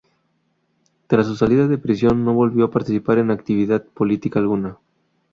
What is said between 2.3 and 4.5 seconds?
volvió a participar en actividad política